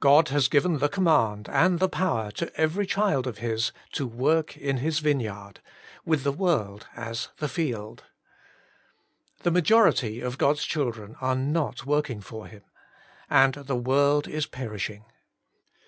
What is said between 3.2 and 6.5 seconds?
of His to work in His vineyard, with the